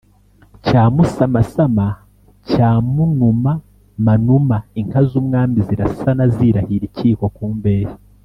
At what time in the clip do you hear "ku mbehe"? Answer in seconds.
7.37-7.93